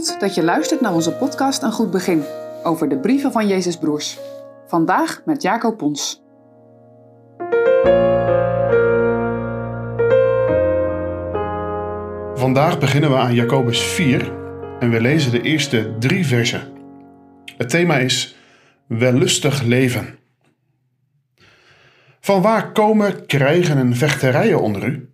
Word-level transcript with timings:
Dat 0.00 0.34
je 0.34 0.42
luistert 0.42 0.80
naar 0.80 0.94
onze 0.94 1.12
podcast 1.12 1.62
Een 1.62 1.72
Goed 1.72 1.90
Begin 1.90 2.22
over 2.62 2.88
de 2.88 2.98
brieven 2.98 3.32
van 3.32 3.48
Jezus 3.48 3.76
Broers. 3.76 4.18
Vandaag 4.66 5.22
met 5.24 5.42
Jacob 5.42 5.76
Pons. 5.76 6.22
Vandaag 12.34 12.78
beginnen 12.78 13.10
we 13.10 13.16
aan 13.16 13.34
Jacobus 13.34 13.80
4 13.80 14.32
en 14.78 14.90
we 14.90 15.00
lezen 15.00 15.30
de 15.30 15.40
eerste 15.42 15.94
drie 15.98 16.26
versen. 16.26 16.72
Het 17.56 17.68
thema 17.68 17.96
is 17.96 18.36
wellustig 18.86 19.62
leven. 19.62 20.18
Van 22.20 22.42
waar 22.42 22.72
komen 22.72 23.26
krijgen 23.26 23.76
en 23.76 23.96
vechterijen 23.96 24.60
onder 24.60 24.84
u? 24.84 25.10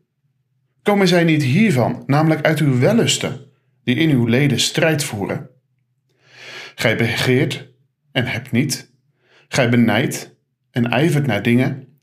Komen 0.82 1.08
zij 1.08 1.24
niet 1.24 1.42
hiervan, 1.42 2.02
namelijk 2.06 2.46
uit 2.46 2.58
uw 2.58 2.78
wellusten, 2.78 3.46
die 3.86 3.96
in 3.96 4.10
uw 4.10 4.26
leden 4.26 4.60
strijd 4.60 5.04
voeren? 5.04 5.50
Gij 6.74 6.96
begeert 6.96 7.68
en 8.12 8.26
hebt 8.26 8.52
niet, 8.52 8.92
gij 9.48 9.68
benijdt 9.68 10.34
en 10.70 10.90
ijvert 10.90 11.26
naar 11.26 11.42
dingen, 11.42 11.98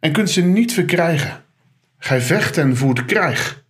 en 0.00 0.12
kunt 0.12 0.30
ze 0.30 0.42
niet 0.42 0.72
verkrijgen. 0.72 1.44
Gij 1.98 2.20
vecht 2.20 2.56
en 2.56 2.76
voert 2.76 3.04
krijg, 3.04 3.64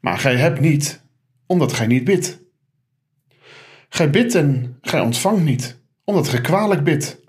maar 0.00 0.18
gij 0.18 0.36
hebt 0.36 0.60
niet, 0.60 1.02
omdat 1.46 1.72
gij 1.72 1.86
niet 1.86 2.04
bidt. 2.04 2.40
Gij 3.88 4.10
bidt 4.10 4.34
en 4.34 4.78
gij 4.80 5.00
ontvangt 5.00 5.44
niet, 5.44 5.80
omdat 6.04 6.28
gij 6.28 6.40
kwalijk 6.40 6.84
bidt, 6.84 7.20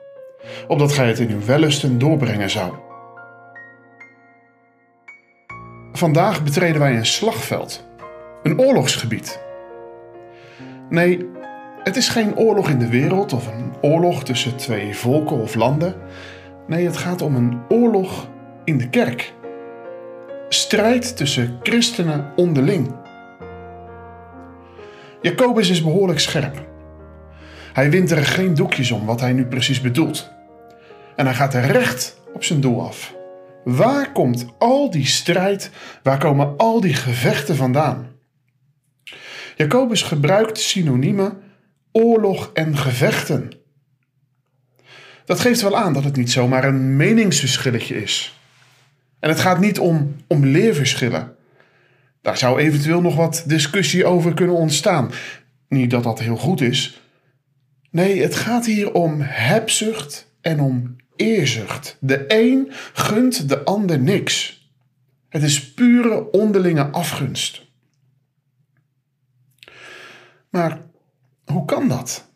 opdat 0.68 0.94
gij 0.94 1.08
het 1.08 1.20
in 1.20 1.32
uw 1.32 1.46
wellusten 1.46 1.98
doorbrengen 1.98 2.50
zou. 2.50 2.76
Vandaag 5.92 6.44
betreden 6.44 6.80
wij 6.80 6.98
een 6.98 7.06
slagveld, 7.06 7.90
een 8.44 8.60
oorlogsgebied. 8.60 9.40
Nee, 10.90 11.30
het 11.84 11.96
is 11.96 12.10
geen 12.10 12.38
oorlog 12.38 12.70
in 12.70 12.80
de 12.80 12.90
wereld 12.90 13.34
of 13.34 13.48
een 13.48 13.74
oorlog 13.82 14.24
tussen 14.24 14.58
twee 14.58 14.96
volken 14.96 15.38
of 15.42 15.56
landen. 15.56 15.96
Nee, 16.68 16.86
het 16.86 16.98
gaat 16.98 17.22
om 17.22 17.36
een 17.36 17.60
oorlog 17.70 18.28
in 18.64 18.78
de 18.78 18.90
kerk. 18.90 19.34
Strijd 20.50 21.18
tussen 21.18 21.60
christenen 21.64 22.32
onderling. 22.36 22.96
Jacobus 25.22 25.70
is 25.70 25.84
behoorlijk 25.84 26.20
scherp. 26.20 26.70
Hij 27.74 27.90
wint 27.90 28.12
er 28.12 28.26
geen 28.26 28.54
doekjes 28.54 28.92
om 28.92 29.06
wat 29.06 29.20
hij 29.20 29.34
nu 29.34 29.46
precies 29.46 29.82
bedoelt. 29.82 30.32
En 31.16 31.26
hij 31.26 31.36
gaat 31.36 31.54
er 31.54 31.66
recht 31.66 32.22
op 32.34 32.44
zijn 32.44 32.62
doel 32.62 32.82
af. 32.82 33.16
Waar 33.64 34.12
komt 34.12 34.46
al 34.58 34.90
die 34.90 35.06
strijd, 35.06 35.72
waar 36.04 36.18
komen 36.18 36.58
al 36.58 36.82
die 36.82 36.94
gevechten 36.94 37.56
vandaan? 37.56 38.08
Jacobus 39.56 40.02
gebruikt 40.02 40.60
synoniemen 40.60 41.42
oorlog 41.92 42.52
en 42.54 42.78
gevechten. 42.78 43.52
Dat 45.26 45.40
geeft 45.40 45.62
wel 45.62 45.78
aan 45.78 45.94
dat 45.94 46.04
het 46.04 46.16
niet 46.16 46.32
zomaar 46.32 46.64
een 46.64 46.96
meningsverschilletje 46.96 48.02
is. 48.02 48.40
En 49.20 49.30
het 49.30 49.40
gaat 49.40 49.60
niet 49.60 49.80
om, 49.80 50.16
om 50.28 50.46
leerverschillen. 50.46 51.36
Daar 52.22 52.38
zou 52.38 52.60
eventueel 52.60 53.02
nog 53.02 53.16
wat 53.16 53.44
discussie 53.48 54.06
over 54.06 54.34
kunnen 54.34 54.56
ontstaan. 54.56 55.12
Niet 55.68 55.90
dat 55.90 56.04
dat 56.04 56.20
heel 56.20 56.38
goed 56.38 56.62
is. 56.62 57.02
Nee, 57.92 58.22
het 58.22 58.36
gaat 58.36 58.66
hier 58.66 58.94
om 58.94 59.18
hebzucht 59.22 60.32
en 60.42 60.60
om 60.60 60.96
eerzucht. 61.16 61.98
De 62.00 62.24
een 62.28 62.72
gunt 62.94 63.50
de 63.50 63.64
ander 63.64 64.00
niks. 64.00 64.66
Het 65.30 65.44
is 65.44 65.74
pure 65.74 66.32
onderlinge 66.32 66.86
afgunst. 66.86 67.71
Maar 70.52 70.82
hoe 71.46 71.66
kan 71.66 71.88
dat? 71.88 72.30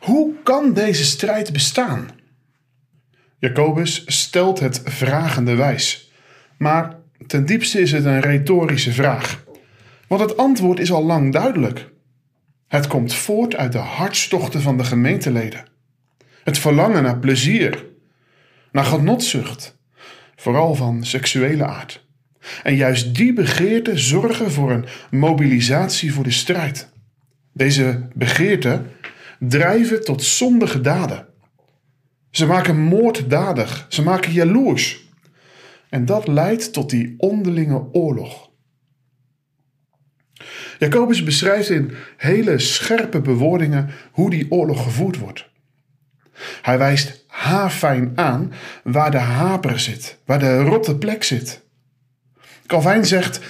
Hoe 0.00 0.34
kan 0.42 0.72
deze 0.72 1.04
strijd 1.04 1.52
bestaan? 1.52 2.08
Jacobus 3.38 4.02
stelt 4.06 4.60
het 4.60 4.80
vragende 4.84 5.54
wijs. 5.54 6.12
Maar 6.58 6.96
ten 7.26 7.46
diepste 7.46 7.80
is 7.80 7.92
het 7.92 8.04
een 8.04 8.20
retorische 8.20 8.92
vraag. 8.92 9.44
Want 10.06 10.20
het 10.20 10.36
antwoord 10.36 10.78
is 10.78 10.92
al 10.92 11.04
lang 11.04 11.32
duidelijk. 11.32 11.90
Het 12.68 12.86
komt 12.86 13.14
voort 13.14 13.56
uit 13.56 13.72
de 13.72 13.78
hartstochten 13.78 14.60
van 14.60 14.76
de 14.76 14.84
gemeenteleden. 14.84 15.64
Het 16.44 16.58
verlangen 16.58 17.02
naar 17.02 17.18
plezier, 17.18 17.86
naar 18.72 18.84
genotzucht, 18.84 19.78
vooral 20.36 20.74
van 20.74 21.04
seksuele 21.04 21.64
aard. 21.64 22.08
En 22.62 22.76
juist 22.76 23.14
die 23.14 23.32
begeerten 23.32 23.98
zorgen 23.98 24.50
voor 24.50 24.70
een 24.70 24.86
mobilisatie 25.10 26.12
voor 26.12 26.24
de 26.24 26.30
strijd. 26.30 26.89
Deze 27.52 28.08
begeerten 28.14 28.90
drijven 29.38 30.04
tot 30.04 30.22
zondige 30.22 30.80
daden. 30.80 31.26
Ze 32.30 32.46
maken 32.46 32.78
moorddadig, 32.78 33.86
ze 33.88 34.02
maken 34.02 34.32
jaloers. 34.32 35.08
En 35.88 36.04
dat 36.04 36.28
leidt 36.28 36.72
tot 36.72 36.90
die 36.90 37.14
onderlinge 37.18 37.88
oorlog. 37.92 38.50
Jacobus 40.78 41.22
beschrijft 41.22 41.70
in 41.70 41.92
hele 42.16 42.58
scherpe 42.58 43.20
bewoordingen 43.20 43.90
hoe 44.12 44.30
die 44.30 44.50
oorlog 44.50 44.82
gevoerd 44.82 45.18
wordt. 45.18 45.48
Hij 46.62 46.78
wijst 46.78 47.24
haarfijn 47.26 48.12
aan 48.14 48.52
waar 48.84 49.10
de 49.10 49.18
haper 49.18 49.80
zit, 49.80 50.18
waar 50.24 50.38
de 50.38 50.60
rotte 50.60 50.96
plek 50.96 51.22
zit. 51.24 51.62
Calvijn 52.66 53.04
zegt: 53.06 53.40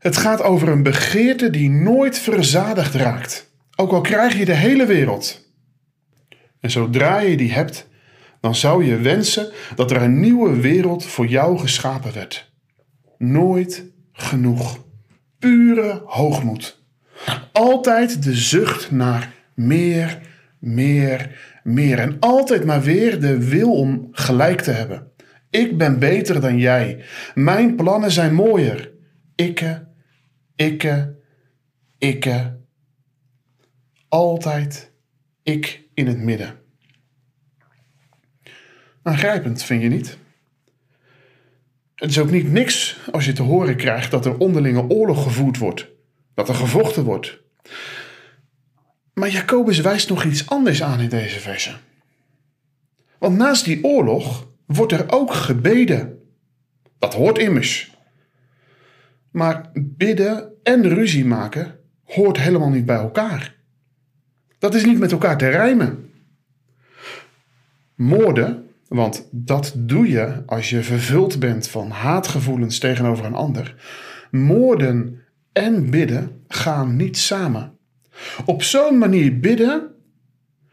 Het 0.00 0.16
gaat 0.16 0.42
over 0.42 0.68
een 0.68 0.82
begeerte 0.82 1.50
die 1.50 1.70
nooit 1.70 2.18
verzadigd 2.18 2.94
raakt, 2.94 3.52
ook 3.76 3.92
al 3.92 4.00
krijg 4.00 4.38
je 4.38 4.44
de 4.44 4.54
hele 4.54 4.86
wereld. 4.86 5.52
En 6.60 6.70
zodra 6.70 7.18
je 7.18 7.36
die 7.36 7.52
hebt, 7.52 7.88
dan 8.40 8.54
zou 8.54 8.84
je 8.84 8.96
wensen 8.96 9.50
dat 9.74 9.90
er 9.90 10.02
een 10.02 10.20
nieuwe 10.20 10.60
wereld 10.60 11.04
voor 11.04 11.26
jou 11.26 11.58
geschapen 11.58 12.14
werd. 12.14 12.52
Nooit 13.18 13.84
genoeg. 14.12 14.84
Pure 15.38 16.02
hoogmoed. 16.04 16.82
Altijd 17.52 18.22
de 18.22 18.34
zucht 18.34 18.90
naar 18.90 19.32
meer, 19.54 20.20
meer, 20.58 21.38
meer. 21.62 21.98
En 21.98 22.16
altijd 22.20 22.64
maar 22.64 22.82
weer 22.82 23.20
de 23.20 23.48
wil 23.48 23.72
om 23.72 24.08
gelijk 24.12 24.60
te 24.60 24.70
hebben. 24.70 25.12
Ik 25.50 25.78
ben 25.78 25.98
beter 25.98 26.40
dan 26.40 26.58
jij. 26.58 27.04
Mijn 27.34 27.76
plannen 27.76 28.10
zijn 28.10 28.34
mooier. 28.34 28.90
Ikke, 29.34 29.88
ikke, 30.60 31.16
ikke. 31.98 32.58
Altijd 34.08 34.92
ik 35.42 35.82
in 35.94 36.06
het 36.06 36.18
midden. 36.18 36.60
Aangrijpend, 39.02 39.62
vind 39.62 39.82
je 39.82 39.88
niet? 39.88 40.18
Het 41.94 42.10
is 42.10 42.18
ook 42.18 42.30
niet 42.30 42.52
niks 42.52 42.98
als 43.12 43.24
je 43.24 43.32
te 43.32 43.42
horen 43.42 43.76
krijgt 43.76 44.10
dat 44.10 44.26
er 44.26 44.38
onderlinge 44.38 44.88
oorlog 44.88 45.22
gevoerd 45.22 45.58
wordt, 45.58 45.88
dat 46.34 46.48
er 46.48 46.54
gevochten 46.54 47.04
wordt. 47.04 47.40
Maar 49.14 49.30
Jacobus 49.30 49.80
wijst 49.80 50.08
nog 50.08 50.24
iets 50.24 50.48
anders 50.48 50.82
aan 50.82 51.00
in 51.00 51.08
deze 51.08 51.40
verse. 51.40 51.76
Want 53.18 53.36
naast 53.36 53.64
die 53.64 53.84
oorlog 53.84 54.48
wordt 54.66 54.92
er 54.92 55.12
ook 55.12 55.32
gebeden. 55.32 56.18
Dat 56.98 57.14
hoort 57.14 57.38
immers. 57.38 57.90
Maar 59.30 59.70
bidden 59.74 60.52
en 60.62 60.88
ruzie 60.88 61.24
maken 61.24 61.78
hoort 62.04 62.38
helemaal 62.38 62.70
niet 62.70 62.86
bij 62.86 62.96
elkaar. 62.96 63.56
Dat 64.58 64.74
is 64.74 64.84
niet 64.84 64.98
met 64.98 65.12
elkaar 65.12 65.38
te 65.38 65.48
rijmen. 65.48 66.10
Moorden 67.94 68.70
want 68.90 69.28
dat 69.30 69.74
doe 69.76 70.08
je 70.08 70.42
als 70.46 70.70
je 70.70 70.82
vervuld 70.82 71.38
bent 71.38 71.68
van 71.68 71.90
haatgevoelens 71.90 72.78
tegenover 72.78 73.24
een 73.24 73.34
ander. 73.34 73.74
Moorden 74.30 75.22
en 75.52 75.90
bidden 75.90 76.42
gaan 76.48 76.96
niet 76.96 77.16
samen. 77.16 77.78
Op 78.44 78.62
zo'n 78.62 78.98
manier 78.98 79.40
bidden, 79.40 79.90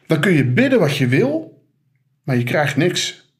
dan 0.07 0.19
kun 0.19 0.33
je 0.33 0.45
bidden 0.45 0.79
wat 0.79 0.97
je 0.97 1.07
wil, 1.07 1.63
maar 2.23 2.37
je 2.37 2.43
krijgt 2.43 2.77
niks. 2.77 3.31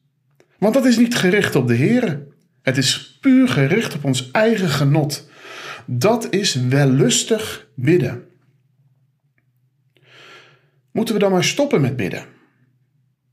Want 0.58 0.74
dat 0.74 0.84
is 0.84 0.98
niet 0.98 1.16
gericht 1.16 1.54
op 1.54 1.66
de 1.66 1.74
Heer. 1.74 2.26
Het 2.68 2.76
is 2.76 3.18
puur 3.20 3.48
gericht 3.48 3.94
op 3.94 4.04
ons 4.04 4.30
eigen 4.30 4.68
genot. 4.68 5.28
Dat 5.86 6.32
is 6.34 6.54
wellustig 6.54 7.68
bidden. 7.74 8.28
Moeten 10.90 11.14
we 11.14 11.20
dan 11.20 11.30
maar 11.30 11.44
stoppen 11.44 11.80
met 11.80 11.96
bidden? 11.96 12.26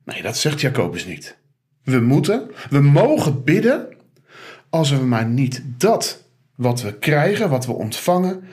Nee, 0.04 0.22
dat 0.22 0.38
zegt 0.38 0.62
Jacobus 0.62 1.06
niet. 1.06 1.38
We 1.84 2.00
moeten, 2.00 2.52
we 2.70 2.80
mogen 2.80 3.44
bidden 3.44 3.88
als 4.70 4.90
we 4.90 4.98
maar 4.98 5.26
niet 5.26 5.64
dat 5.78 6.24
wat 6.56 6.82
we 6.82 6.98
krijgen, 6.98 7.50
wat 7.50 7.66
we 7.66 7.72
ontvangen, 7.72 8.44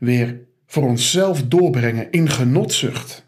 weer 0.00 0.40
voor 0.66 0.82
onszelf 0.82 1.42
doorbrengen 1.42 2.10
in 2.10 2.28
genotzucht. 2.28 3.26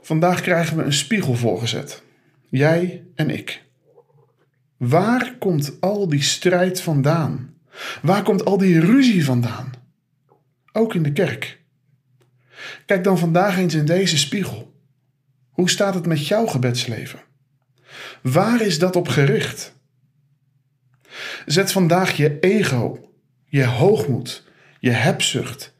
Vandaag 0.00 0.40
krijgen 0.40 0.76
we 0.76 0.82
een 0.82 0.92
spiegel 0.92 1.34
voorgezet. 1.34 2.02
Jij 2.48 3.04
en 3.14 3.30
ik. 3.30 3.63
Waar 4.88 5.36
komt 5.38 5.80
al 5.80 6.08
die 6.08 6.22
strijd 6.22 6.80
vandaan? 6.80 7.54
Waar 8.02 8.22
komt 8.22 8.44
al 8.44 8.58
die 8.58 8.80
ruzie 8.80 9.24
vandaan? 9.24 9.72
ook 10.76 10.94
in 10.94 11.02
de 11.02 11.12
kerk. 11.12 11.62
Kijk 12.86 13.04
dan 13.04 13.18
vandaag 13.18 13.56
eens 13.56 13.74
in 13.74 13.84
deze 13.84 14.18
spiegel. 14.18 14.74
Hoe 15.50 15.70
staat 15.70 15.94
het 15.94 16.06
met 16.06 16.26
jouw 16.26 16.46
gebedsleven? 16.46 17.22
Waar 18.22 18.60
is 18.60 18.78
dat 18.78 18.96
op 18.96 19.08
gericht? 19.08 19.74
Zet 21.46 21.72
vandaag 21.72 22.16
je 22.16 22.38
ego, 22.38 23.12
je 23.44 23.64
hoogmoed, 23.64 24.44
je 24.80 24.90
hebzucht, 24.90 25.74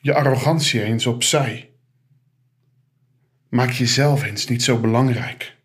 je 0.00 0.14
arrogantie 0.14 0.82
eens 0.82 1.06
opzij. 1.06 1.70
Maak 3.48 3.70
jezelf 3.70 4.24
eens 4.24 4.46
niet 4.46 4.62
zo 4.62 4.80
belangrijk. 4.80 5.56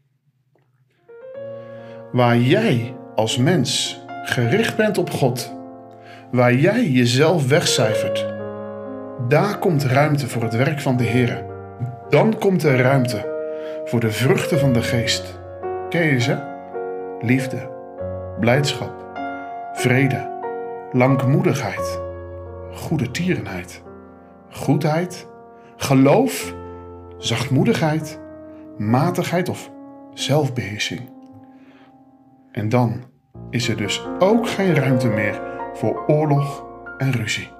Waar 2.12 2.38
jij 2.38 2.96
als 3.16 3.38
mens 3.38 4.02
gericht 4.24 4.76
bent 4.76 4.98
op 4.98 5.10
God, 5.10 5.56
waar 6.32 6.54
jij 6.54 6.90
jezelf 6.90 7.48
wegcijfert, 7.48 8.26
daar 9.28 9.58
komt 9.58 9.84
ruimte 9.84 10.28
voor 10.28 10.44
het 10.44 10.56
werk 10.56 10.80
van 10.80 10.98
de 10.98 11.04
Heer. 11.04 11.46
Dan 12.10 12.38
komt 12.38 12.64
er 12.64 12.78
ruimte 12.78 13.28
voor 13.86 14.00
de 14.00 14.12
vruchten 14.12 14.60
van 14.60 14.74
de 14.74 14.82
geest. 14.82 15.40
Ken 15.90 16.06
je 16.06 16.20
ze? 16.20 16.38
Liefde, 17.22 17.70
blijdschap, 18.40 19.06
vrede, 19.74 20.30
langmoedigheid, 20.92 22.00
goede 22.74 23.12
tierenheid, 23.12 23.84
goedheid, 24.50 25.28
geloof, 25.78 26.56
zachtmoedigheid, 27.18 28.20
matigheid 28.78 29.50
of 29.50 29.72
zelfbeheersing. 30.14 31.18
En 32.52 32.70
dan 32.70 33.04
is 33.50 33.70
er 33.70 33.78
dus 33.78 34.06
ook 34.20 34.48
geen 34.48 34.76
ruimte 34.76 35.08
meer 35.08 35.42
voor 35.74 36.06
oorlog 36.08 36.66
en 36.98 37.12
ruzie. 37.12 37.59